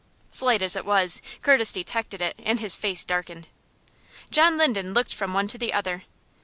[0.31, 3.47] Slight as it was, Curtis detected it, and his face darkened.
[4.31, 6.05] John Linden looked from one to the other.